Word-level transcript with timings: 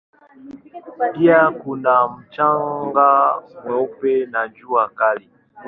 Pia 1.13 1.51
kuna 1.51 2.07
mchanga 2.07 3.33
mweupe 3.65 4.25
na 4.25 4.47
jua 4.47 4.89
kali. 4.89 5.29